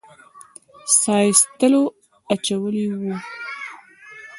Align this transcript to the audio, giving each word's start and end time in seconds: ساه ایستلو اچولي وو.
ساه 0.99 1.21
ایستلو 1.27 1.81
اچولي 2.33 2.85
وو. 2.97 3.13